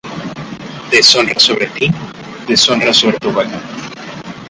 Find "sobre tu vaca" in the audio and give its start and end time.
2.91-3.59